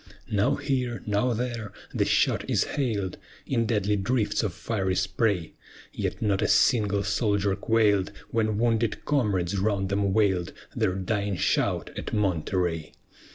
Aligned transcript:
Now 0.31 0.55
here, 0.55 1.03
now 1.05 1.33
there, 1.33 1.71
the 1.93 2.05
shot 2.05 2.49
is 2.49 2.63
hail'd 2.63 3.19
In 3.45 3.67
deadly 3.67 3.95
drifts 3.97 4.41
of 4.41 4.51
fiery 4.51 4.95
spray, 4.95 5.53
Yet 5.93 6.23
not 6.23 6.41
a 6.41 6.47
single 6.47 7.03
soldier 7.03 7.55
quail'd 7.55 8.11
When 8.31 8.57
wounded 8.57 9.05
comrades 9.05 9.59
round 9.59 9.89
them 9.89 10.11
wail'd 10.11 10.53
Their 10.75 10.95
dying 10.95 11.35
shout 11.37 11.91
at 11.95 12.13
Monterey. 12.13 12.93